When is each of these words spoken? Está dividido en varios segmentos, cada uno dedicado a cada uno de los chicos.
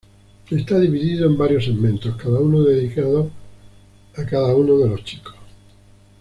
Está 0.49 0.79
dividido 0.79 1.27
en 1.27 1.37
varios 1.37 1.65
segmentos, 1.65 2.15
cada 2.17 2.39
uno 2.39 2.63
dedicado 2.63 3.29
a 4.17 4.25
cada 4.25 4.55
uno 4.55 4.79
de 4.79 4.89
los 4.89 5.03
chicos. 5.03 5.35